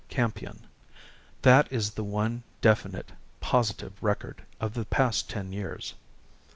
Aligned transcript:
Campion. 0.09 0.65
That 1.43 1.71
is 1.71 1.91
the 1.91 2.03
one 2.03 2.41
definite, 2.59 3.11
positive 3.39 3.93
record 4.01 4.41
of 4.59 4.73
the 4.73 4.85
past 4.85 5.29
ten 5.29 5.51
years. 5.53 5.93